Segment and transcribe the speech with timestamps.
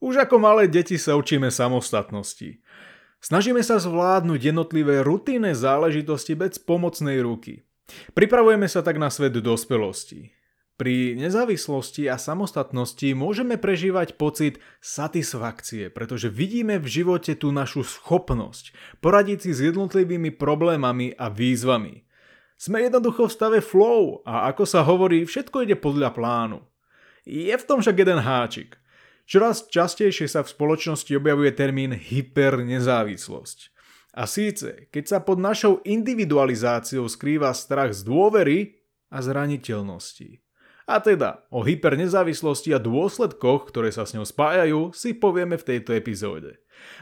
[0.00, 2.64] Už ako malé deti sa učíme samostatnosti.
[3.20, 7.68] Snažíme sa zvládnuť jednotlivé rutinné záležitosti bez pomocnej ruky.
[8.16, 10.32] Pripravujeme sa tak na svet dospelosti.
[10.80, 18.72] Pri nezávislosti a samostatnosti môžeme prežívať pocit satisfakcie, pretože vidíme v živote tú našu schopnosť
[19.04, 22.08] poradiť si s jednotlivými problémami a výzvami.
[22.56, 26.64] Sme jednoducho v stave flow a ako sa hovorí, všetko ide podľa plánu.
[27.28, 28.79] Je v tom však jeden háčik.
[29.30, 33.70] Čoraz častejšie sa v spoločnosti objavuje termín hypernezávislosť.
[34.18, 40.42] A síce, keď sa pod našou individualizáciou skrýva strach z dôvery a zraniteľnosti.
[40.90, 45.94] A teda o hypernezávislosti a dôsledkoch, ktoré sa s ňou spájajú, si povieme v tejto
[45.94, 46.58] epizóde.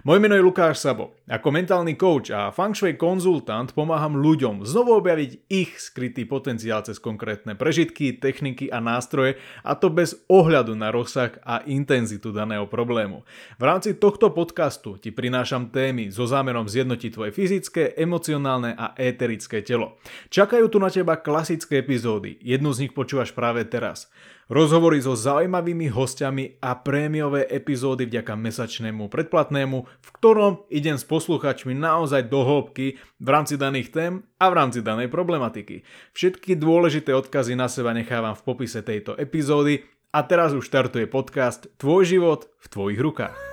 [0.06, 1.18] Moje meno je Lukáš Sabo.
[1.26, 7.02] Ako mentálny coach a feng shui konzultant pomáham ľuďom znovu objaviť ich skrytý potenciál cez
[7.02, 9.36] konkrétne prežitky, techniky a nástroje
[9.66, 13.26] a to bez ohľadu na rozsah a intenzitu daného problému.
[13.58, 19.66] V rámci tohto podcastu ti prinášam témy so zámerom zjednotiť tvoje fyzické, emocionálne a éterické
[19.66, 19.98] telo.
[20.30, 24.06] Čakajú tu na teba klasické epizódy, jednu z nich počúvaš práve teraz
[24.48, 31.76] rozhovory so zaujímavými hostiami a prémiové epizódy vďaka mesačnému predplatnému, v ktorom idem s posluchačmi
[31.76, 35.84] naozaj do hĺbky v rámci daných tém a v rámci danej problematiky.
[36.16, 41.68] Všetky dôležité odkazy na seba nechávam v popise tejto epizódy a teraz už štartuje podcast
[41.76, 43.47] Tvoj život v tvojich rukách.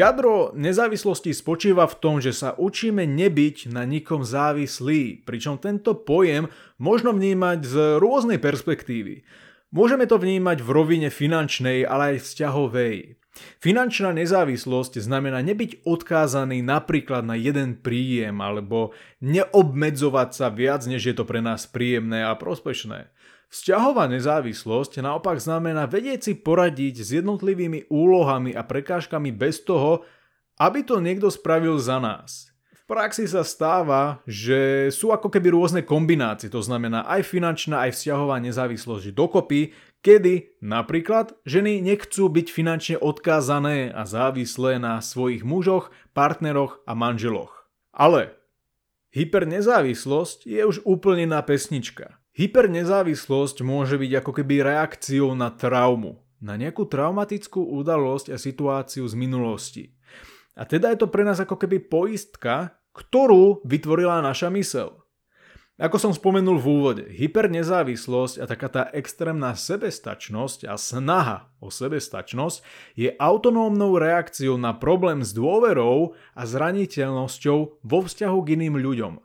[0.00, 6.48] Jadro nezávislosti spočíva v tom, že sa učíme nebyť na nikom závislí, pričom tento pojem
[6.80, 9.28] možno vnímať z rôznej perspektívy.
[9.68, 12.96] Môžeme to vnímať v rovine finančnej, ale aj vzťahovej.
[13.60, 21.14] Finančná nezávislosť znamená nebyť odkázaný napríklad na jeden príjem alebo neobmedzovať sa viac, než je
[21.14, 23.12] to pre nás príjemné a prospešné.
[23.50, 30.06] Vzťahová nezávislosť naopak znamená vedieť si poradiť s jednotlivými úlohami a prekážkami bez toho,
[30.62, 32.54] aby to niekto spravil za nás.
[32.70, 37.98] V praxi sa stáva, že sú ako keby rôzne kombinácie, to znamená aj finančná, aj
[37.98, 45.90] vzťahová nezávislosť dokopy, kedy napríklad ženy nechcú byť finančne odkázané a závislé na svojich mužoch,
[46.14, 47.66] partneroch a manželoch.
[47.90, 48.30] Ale
[49.10, 52.19] hypernezávislosť je už úplne na pesnička.
[52.30, 59.14] Hypernezávislosť môže byť ako keby reakciou na traumu, na nejakú traumatickú udalosť a situáciu z
[59.18, 59.84] minulosti.
[60.54, 65.00] A teda je to pre nás ako keby poistka, ktorú vytvorila naša mysel.
[65.80, 72.60] Ako som spomenul v úvode, hypernezávislosť a taká tá extrémna sebestačnosť a snaha o sebestačnosť
[73.00, 79.24] je autonómnou reakciou na problém s dôverou a zraniteľnosťou vo vzťahu k iným ľuďom.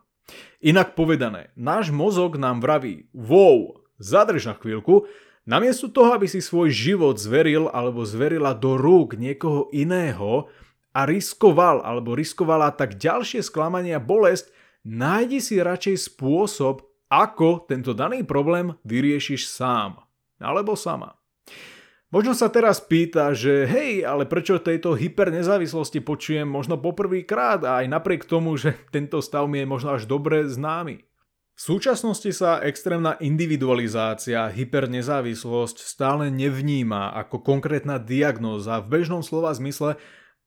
[0.64, 5.06] Inak povedané, náš mozog nám vraví, wow, zadrž na chvíľku,
[5.46, 10.50] namiesto toho, aby si svoj život zveril alebo zverila do rúk niekoho iného
[10.90, 14.50] a riskoval alebo riskovala tak ďalšie sklamanie a bolesť,
[14.82, 20.02] nájdi si radšej spôsob, ako tento daný problém vyriešiš sám
[20.42, 21.14] alebo sama.
[22.14, 27.90] Možno sa teraz pýta, že hej, ale prečo tejto hypernezávislosti počujem možno poprvýkrát a aj
[27.90, 31.02] napriek tomu, že tento stav mi je možno až dobre známy.
[31.56, 39.96] V súčasnosti sa extrémna individualizácia, hypernezávislosť stále nevníma ako konkrétna diagnóza v bežnom slova zmysle,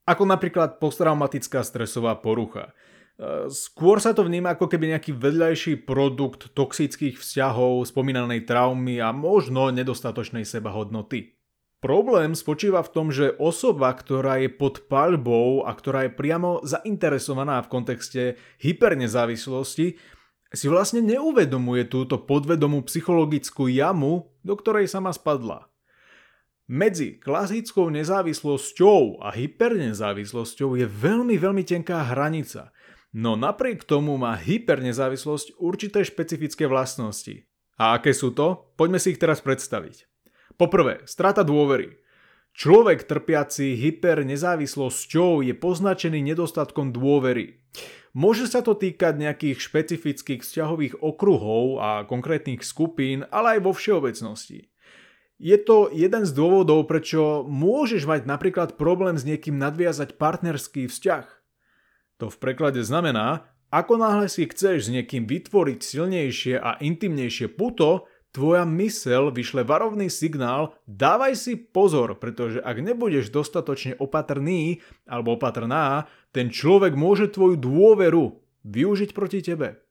[0.06, 2.72] ako napríklad posttraumatická stresová porucha.
[3.18, 9.10] E, skôr sa to vníma ako keby nejaký vedľajší produkt toxických vzťahov, spomínanej traumy a
[9.10, 11.39] možno nedostatočnej sebahodnoty.
[11.80, 17.64] Problém spočíva v tom, že osoba, ktorá je pod paľbou a ktorá je priamo zainteresovaná
[17.64, 18.22] v kontexte
[18.60, 19.96] hypernezávislosti,
[20.52, 25.72] si vlastne neuvedomuje túto podvedomú psychologickú jamu, do ktorej sama spadla.
[26.68, 32.76] Medzi klasickou nezávislosťou a hypernezávislosťou je veľmi, veľmi tenká hranica,
[33.16, 37.48] no napriek tomu má hypernezávislosť určité špecifické vlastnosti.
[37.80, 38.70] A aké sú to?
[38.76, 40.06] Poďme si ich teraz predstaviť.
[40.60, 42.04] Poprvé, strata dôvery.
[42.52, 47.64] Človek trpiaci hypernezávislosťou je poznačený nedostatkom dôvery.
[48.12, 54.68] Môže sa to týkať nejakých špecifických vzťahových okruhov a konkrétnych skupín, ale aj vo všeobecnosti.
[55.40, 61.24] Je to jeden z dôvodov, prečo môžeš mať napríklad problém s niekým nadviazať partnerský vzťah.
[62.20, 68.12] To v preklade znamená, ako náhle si chceš s niekým vytvoriť silnejšie a intimnejšie puto,
[68.32, 76.06] tvoja mysel vyšle varovný signál, dávaj si pozor, pretože ak nebudeš dostatočne opatrný alebo opatrná,
[76.30, 79.82] ten človek môže tvoju dôveru využiť proti tebe.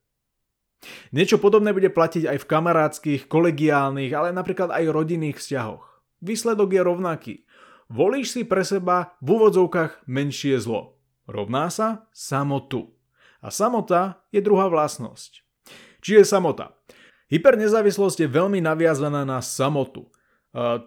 [1.11, 5.82] Niečo podobné bude platiť aj v kamarádskych, kolegiálnych, ale napríklad aj rodinných vzťahoch.
[6.23, 7.34] Výsledok je rovnaký.
[7.91, 11.00] Volíš si pre seba v úvodzovkách menšie zlo.
[11.26, 12.94] Rovná sa samotu.
[13.43, 15.43] A samota je druhá vlastnosť.
[15.99, 16.78] Či je samota?
[17.29, 20.09] Hypernezávislosť je veľmi naviazaná na samotu.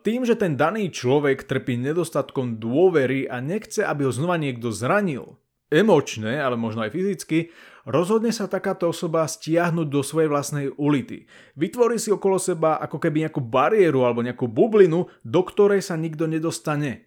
[0.02, 5.38] Tým, že ten daný človek trpí nedostatkom dôvery a nechce, aby ho znova niekto zranil,
[5.70, 7.54] emočne, ale možno aj fyzicky,
[7.86, 11.30] rozhodne sa takáto osoba stiahnuť do svojej vlastnej ulity.
[11.54, 16.26] Vytvorí si okolo seba ako keby nejakú bariéru alebo nejakú bublinu, do ktorej sa nikto
[16.26, 17.06] nedostane.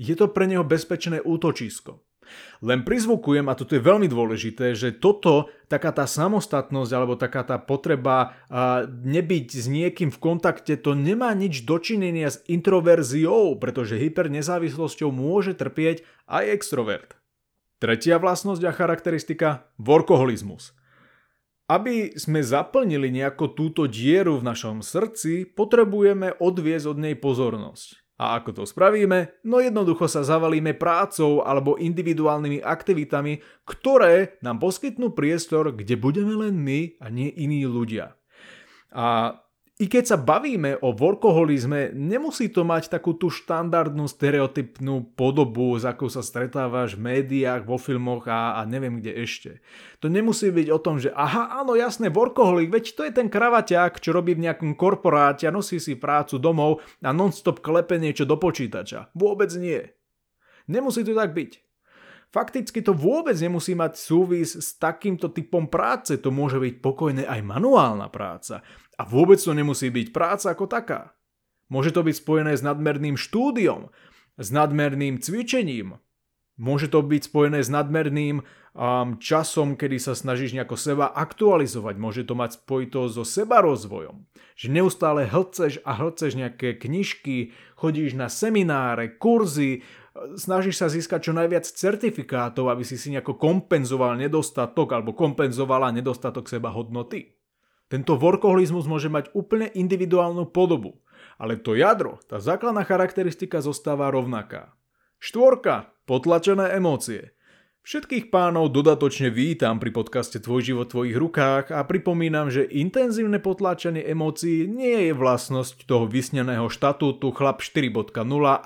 [0.00, 2.00] Je to pre neho bezpečné útočisko.
[2.64, 7.60] Len prizvukujem, a toto je veľmi dôležité, že toto, taká tá samostatnosť alebo taká tá
[7.60, 8.38] potreba
[9.04, 16.06] nebyť s niekým v kontakte, to nemá nič dočinenia s introverziou, pretože hypernezávislosťou môže trpieť
[16.30, 17.18] aj extrovert.
[17.76, 20.72] Tretia vlastnosť a charakteristika– workoholizmus.
[21.66, 28.05] Aby sme zaplnili nejako túto dieru v našom srdci, potrebujeme odviezť od nej pozornosť.
[28.16, 29.44] A ako to spravíme?
[29.44, 36.56] No jednoducho sa zavalíme prácou alebo individuálnymi aktivitami, ktoré nám poskytnú priestor, kde budeme len
[36.56, 38.16] my a nie iní ľudia.
[38.88, 39.36] A
[39.76, 45.84] i keď sa bavíme o workoholizme, nemusí to mať takú tú štandardnú stereotypnú podobu, s
[45.84, 49.60] akou sa stretávaš v médiách, vo filmoch a, a neviem kde ešte.
[50.00, 54.00] To nemusí byť o tom, že aha, áno, jasné, workoholik, veď to je ten kravaťák,
[54.00, 58.40] čo robí v nejakom korporáte a nosí si prácu domov a non-stop klepe niečo do
[58.40, 59.12] počítača.
[59.12, 59.84] Vôbec nie.
[60.72, 61.65] Nemusí to tak byť.
[62.34, 67.40] Fakticky to vôbec nemusí mať súvis s takýmto typom práce, to môže byť pokojne aj
[67.40, 68.60] manuálna práca.
[68.98, 71.16] A vôbec to nemusí byť práca ako taká.
[71.70, 73.90] Môže to byť spojené s nadmerným štúdiom,
[74.36, 75.98] s nadmerným cvičením,
[76.56, 82.22] môže to byť spojené s nadmerným um, časom, kedy sa snažíš nejako seba aktualizovať, môže
[82.24, 84.24] to mať spojitosť so sebarozvojom.
[84.56, 89.84] Že neustále hlceš a hlceš nejaké knižky, chodíš na semináre, kurzy,
[90.34, 96.48] snažíš sa získať čo najviac certifikátov, aby si si nejako kompenzoval nedostatok alebo kompenzovala nedostatok
[96.50, 97.36] seba hodnoty.
[97.86, 100.98] Tento workoholizmus môže mať úplne individuálnu podobu,
[101.38, 104.74] ale to jadro, tá základná charakteristika zostáva rovnaká.
[105.22, 107.35] Štvorka, potlačené emócie.
[107.86, 113.38] Všetkých pánov dodatočne vítam pri podcaste Tvoj život v tvojich rukách a pripomínam, že intenzívne
[113.38, 118.10] potláčanie emócií nie je vlastnosť toho vysneného štatútu chlap 4.0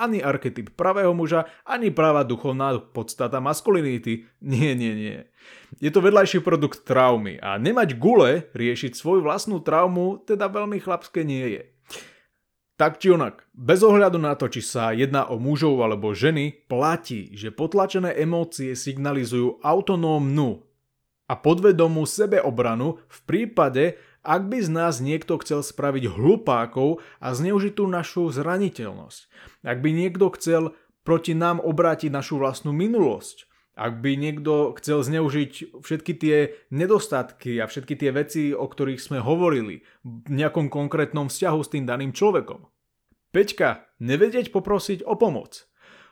[0.00, 4.24] ani archetyp pravého muža, ani práva duchovná podstata maskulinity.
[4.40, 5.28] Nie, nie, nie.
[5.84, 11.28] Je to vedľajší produkt traumy a nemať gule riešiť svoju vlastnú traumu teda veľmi chlapské
[11.28, 11.62] nie je.
[12.80, 17.28] Tak či onak, bez ohľadu na to, či sa jedná o mužov alebo ženy, platí,
[17.36, 20.64] že potlačené emócie signalizujú autonómnu
[21.28, 27.76] a podvedomú sebeobranu v prípade, ak by z nás niekto chcel spraviť hlupákov a zneužiť
[27.76, 29.28] tú našu zraniteľnosť.
[29.60, 30.72] Ak by niekto chcel
[31.04, 33.49] proti nám obrátiť našu vlastnú minulosť.
[33.80, 39.24] Ak by niekto chcel zneužiť všetky tie nedostatky a všetky tie veci, o ktorých sme
[39.24, 42.68] hovorili v nejakom konkrétnom vzťahu s tým daným človekom.
[43.32, 45.64] Peťka, nevedieť poprosiť o pomoc.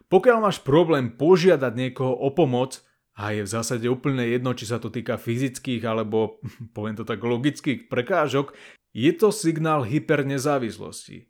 [0.09, 2.81] Pokiaľ máš problém požiadať niekoho o pomoc,
[3.19, 6.41] a je v zásade úplne jedno, či sa to týka fyzických alebo,
[6.77, 8.57] poviem to tak, logických prekážok,
[8.97, 11.29] je to signál hypernezávislosti.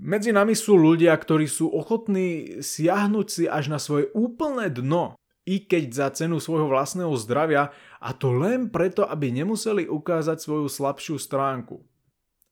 [0.00, 5.64] Medzi nami sú ľudia, ktorí sú ochotní siahnuť si až na svoje úplné dno i
[5.64, 11.16] keď za cenu svojho vlastného zdravia a to len preto, aby nemuseli ukázať svoju slabšiu
[11.16, 11.80] stránku.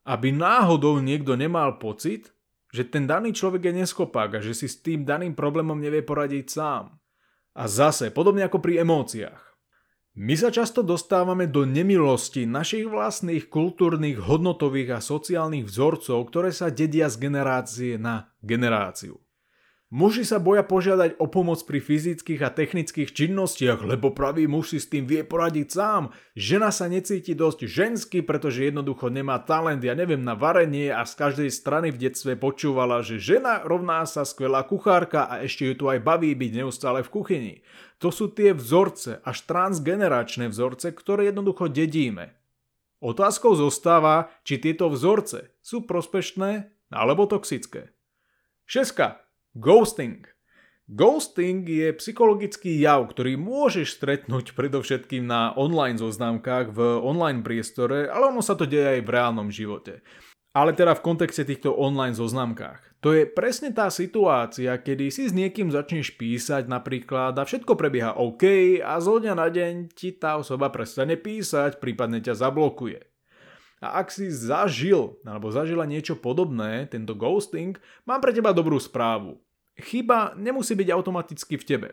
[0.09, 2.33] Aby náhodou niekto nemal pocit,
[2.73, 6.47] že ten daný človek je neschopák a že si s tým daným problémom nevie poradiť
[6.49, 6.97] sám.
[7.59, 9.49] A zase, podobne ako pri emóciách.
[10.18, 16.75] My sa často dostávame do nemilosti našich vlastných kultúrnych, hodnotových a sociálnych vzorcov, ktoré sa
[16.75, 19.23] dedia z generácie na generáciu.
[19.88, 24.78] Muži sa boja požiadať o pomoc pri fyzických a technických činnostiach, lebo pravý muž si
[24.85, 26.12] s tým vie poradiť sám.
[26.37, 31.16] Žena sa necíti dosť žensky, pretože jednoducho nemá talent, ja neviem, na varenie a z
[31.16, 35.85] každej strany v detstve počúvala, že žena rovná sa skvelá kuchárka a ešte ju tu
[35.88, 37.54] aj baví byť neustále v kuchyni.
[38.04, 42.37] To sú tie vzorce, až transgeneračné vzorce, ktoré jednoducho dedíme.
[43.00, 47.97] Otázkou zostáva, či tieto vzorce sú prospešné alebo toxické.
[48.68, 49.28] Šeska,
[49.59, 50.23] Ghosting.
[50.87, 58.31] Ghosting je psychologický jav, ktorý môžeš stretnúť predovšetkým na online zoznamkách v online priestore, ale
[58.31, 60.07] ono sa to deje aj v reálnom živote.
[60.55, 63.03] Ale teda v kontexte týchto online zoznamkách.
[63.03, 68.15] To je presne tá situácia, kedy si s niekým začneš písať napríklad a všetko prebieha
[68.15, 73.03] OK a zo dňa na deň ti tá osoba prestane písať, prípadne ťa zablokuje.
[73.83, 77.75] A ak si zažil alebo zažila niečo podobné, tento ghosting,
[78.07, 79.38] mám pre teba dobrú správu.
[79.79, 81.89] Chyba nemusí byť automaticky v tebe.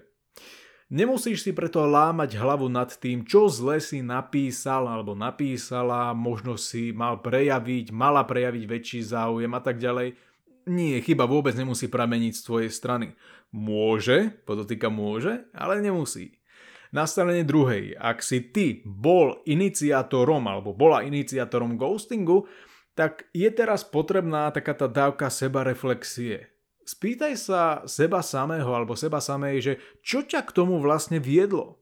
[0.85, 6.93] Nemusíš si preto lámať hlavu nad tým, čo zle si napísal alebo napísala, možno si
[6.93, 10.13] mal prejaviť, mala prejaviť väčší záujem a tak ďalej.
[10.69, 13.07] Nie, chyba vôbec nemusí prameniť z tvojej strany.
[13.49, 16.37] Môže, podotýka môže, ale nemusí.
[16.93, 22.45] Na strane druhej, ak si ty bol iniciátorom alebo bola iniciátorom ghostingu,
[22.93, 26.54] tak je teraz potrebná taká tá dávka seba reflexie
[26.85, 29.73] spýtaj sa seba samého alebo seba samej, že
[30.05, 31.81] čo ťa k tomu vlastne viedlo?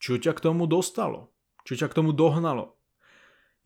[0.00, 1.28] Čo ťa k tomu dostalo?
[1.68, 2.80] Čo ťa k tomu dohnalo?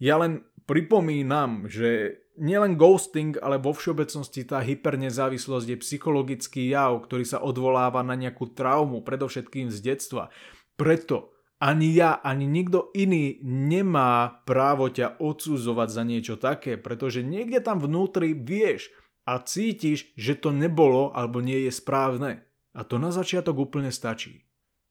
[0.03, 7.23] Ja len pripomínam, že nielen ghosting, ale vo všeobecnosti tá hypernezávislosť je psychologický jav, ktorý
[7.23, 10.35] sa odvoláva na nejakú traumu, predovšetkým z detstva.
[10.75, 11.31] Preto
[11.63, 17.79] ani ja, ani nikto iný nemá právo ťa odsudzovať za niečo také, pretože niekde tam
[17.79, 18.91] vnútri vieš,
[19.25, 22.45] a cítiš, že to nebolo alebo nie je správne.
[22.77, 24.45] A to na začiatok úplne stačí.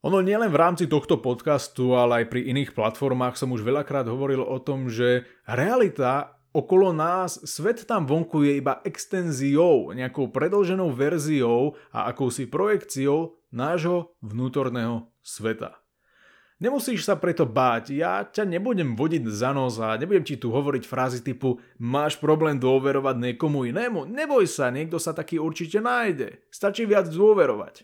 [0.04, 4.44] Ono nielen v rámci tohto podcastu, ale aj pri iných platformách som už veľakrát hovoril
[4.44, 11.80] o tom, že realita okolo nás, svet tam vonku je iba extenziou, nejakou predlženou verziou
[11.90, 15.83] a akousi projekciou nášho vnútorného sveta.
[16.63, 20.88] Nemusíš sa preto báť, ja ťa nebudem vodiť za nos a nebudem ti tu hovoriť
[20.88, 26.88] frázy typu máš problém dôverovať niekomu inému, neboj sa, niekto sa taký určite nájde, stačí
[26.88, 27.84] viac dôverovať.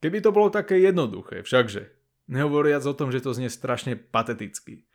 [0.00, 1.92] Keby to bolo také jednoduché, všakže,
[2.32, 4.88] nehovoriac o tom, že to znie strašne pateticky.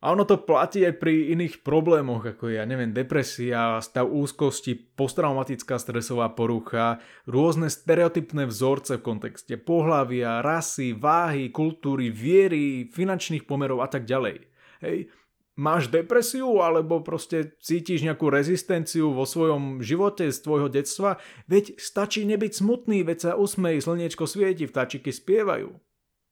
[0.00, 4.72] A ono to platí aj pri iných problémoch, ako je, ja neviem, depresia, stav úzkosti,
[4.96, 13.84] posttraumatická stresová porucha, rôzne stereotypné vzorce v kontexte pohlavia, rasy, váhy, kultúry, viery, finančných pomerov
[13.84, 14.48] a tak ďalej.
[14.80, 15.12] Hej,
[15.60, 22.24] máš depresiu alebo proste cítiš nejakú rezistenciu vo svojom živote z tvojho detstva, veď stačí
[22.24, 25.76] nebyť smutný, veď sa usmej, slniečko svieti, vtáčiky spievajú.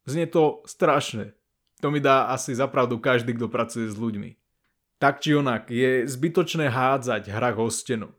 [0.09, 1.37] Znie to strašne,
[1.79, 4.35] to mi dá asi zapravdu každý, kto pracuje s ľuďmi.
[4.99, 8.11] Tak či onak, je zbytočné hádzať hrách o stenu.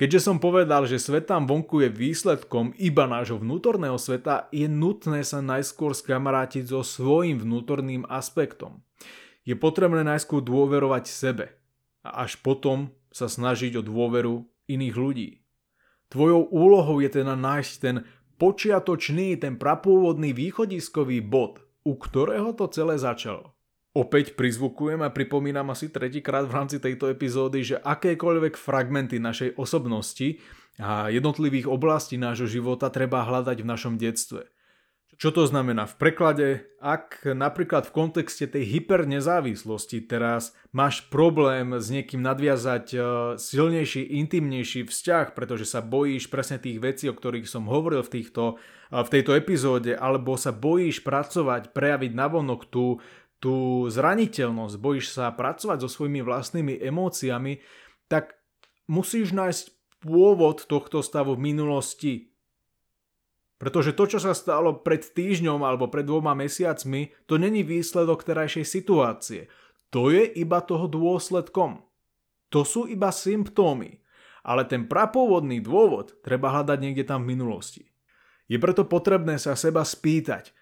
[0.00, 5.20] Keďže som povedal, že svet tam vonku je výsledkom iba nášho vnútorného sveta, je nutné
[5.28, 8.80] sa najskôr skamarátiť so svojím vnútorným aspektom.
[9.44, 11.52] Je potrebné najskôr dôverovať sebe
[12.00, 15.30] a až potom sa snažiť o dôveru iných ľudí.
[16.08, 17.96] Tvojou úlohou je teda nájsť ten
[18.40, 23.56] počiatočný, ten prapôvodný východiskový bod, u ktorého to celé začalo.
[23.90, 30.38] Opäť prizvukujem a pripomínam asi tretíkrát v rámci tejto epizódy, že akékoľvek fragmenty našej osobnosti
[30.78, 34.46] a jednotlivých oblastí nášho života treba hľadať v našom detstve–
[35.20, 36.48] čo to znamená v preklade?
[36.80, 42.98] Ak napríklad v kontexte tej hypernezávislosti teraz máš problém s niekým nadviazať e,
[43.36, 48.56] silnejší, intimnejší vzťah, pretože sa bojíš presne tých vecí, o ktorých som hovoril v, týchto,
[48.88, 53.04] e, v tejto epizóde, alebo sa bojíš pracovať, prejaviť navonok tú,
[53.44, 57.60] tú zraniteľnosť, bojíš sa pracovať so svojimi vlastnými emóciami,
[58.08, 58.40] tak
[58.88, 59.64] musíš nájsť
[60.00, 62.29] pôvod tohto stavu v minulosti,
[63.60, 68.64] pretože to, čo sa stalo pred týždňom alebo pred dvoma mesiacmi, to není výsledok terajšej
[68.64, 69.52] situácie.
[69.92, 71.84] To je iba toho dôsledkom.
[72.56, 74.00] To sú iba symptómy.
[74.40, 77.84] Ale ten prapôvodný dôvod treba hľadať niekde tam v minulosti.
[78.48, 80.56] Je preto potrebné sa seba spýtať,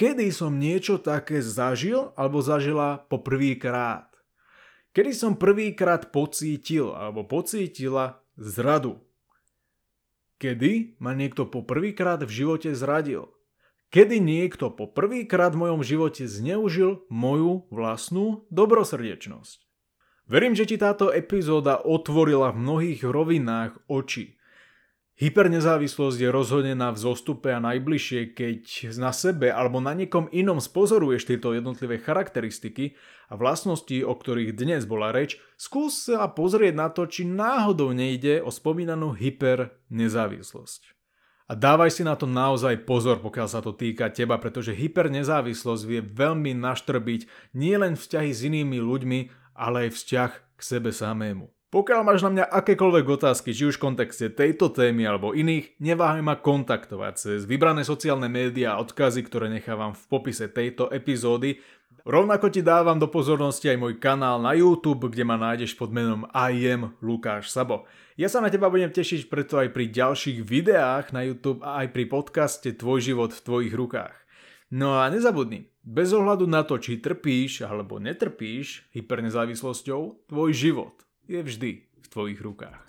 [0.00, 4.08] kedy som niečo také zažil alebo zažila po prvýkrát.
[4.96, 8.96] Kedy som prvýkrát pocítil alebo pocítila zradu
[10.38, 13.34] Kedy ma niekto po prvýkrát v živote zradil?
[13.90, 19.58] Kedy niekto po prvýkrát v mojom živote zneužil moju vlastnú dobrosrdečnosť?
[20.30, 24.37] Verím, že ti táto epizóda otvorila v mnohých rovinách oči.
[25.18, 31.26] Hypernezávislosť je rozhodne na vzostupe a najbližšie, keď na sebe alebo na niekom inom spozoruješ
[31.26, 32.94] tieto jednotlivé charakteristiky
[33.26, 38.38] a vlastnosti, o ktorých dnes bola reč, skús sa pozrieť na to, či náhodou nejde
[38.46, 40.94] o spomínanú hypernezávislosť.
[41.50, 45.98] A dávaj si na to naozaj pozor, pokiaľ sa to týka teba, pretože hypernezávislosť vie
[45.98, 49.18] veľmi naštrbiť nielen vzťahy s inými ľuďmi,
[49.58, 51.57] ale aj vzťah k sebe samému.
[51.68, 56.24] Pokiaľ máš na mňa akékoľvek otázky, či už v kontexte tejto témy alebo iných, neváhaj
[56.24, 61.60] ma kontaktovať cez vybrané sociálne médiá a odkazy, ktoré nechávam v popise tejto epizódy.
[62.08, 66.24] Rovnako ti dávam do pozornosti aj môj kanál na YouTube, kde ma nájdeš pod menom
[66.32, 67.84] I am Lukáš Sabo.
[68.16, 71.92] Ja sa na teba budem tešiť preto aj pri ďalších videách na YouTube a aj
[71.92, 74.16] pri podcaste Tvoj život v tvojich rukách.
[74.72, 81.42] No a nezabudni, bez ohľadu na to, či trpíš alebo netrpíš hypernezávislosťou, tvoj život je
[81.42, 82.87] vždy v tvojich rukách.